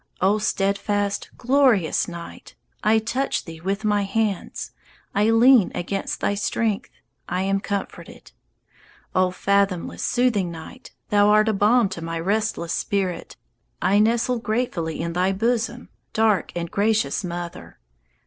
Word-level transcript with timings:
O 0.19 0.39
steadfast, 0.39 1.29
glorious 1.37 2.07
Night! 2.07 2.55
I 2.83 2.97
touch 2.97 3.45
thee 3.45 3.61
with 3.61 3.85
my 3.85 4.01
hands; 4.01 4.71
I 5.13 5.29
lean 5.29 5.71
against 5.75 6.21
thy 6.21 6.33
strength; 6.33 6.89
I 7.29 7.43
am 7.43 7.59
comforted. 7.59 8.31
O 9.13 9.29
fathomless, 9.29 10.03
soothing 10.03 10.49
Night! 10.49 10.89
Thou 11.11 11.27
art 11.29 11.49
a 11.49 11.53
balm 11.53 11.87
to 11.89 12.01
my 12.01 12.19
restless 12.19 12.73
spirit, 12.73 13.35
I 13.79 13.99
nestle 13.99 14.39
gratefully 14.39 15.01
in 15.01 15.13
thy 15.13 15.33
bosom, 15.33 15.89
Dark, 16.13 16.51
gracious 16.71 17.23
mother! 17.23 17.77